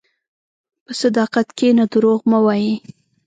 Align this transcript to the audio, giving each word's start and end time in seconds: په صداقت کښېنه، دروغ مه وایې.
په 0.85 0.91
صداقت 1.01 1.47
کښېنه، 1.57 1.85
دروغ 1.93 2.21
مه 2.31 2.39
وایې. 2.45 2.75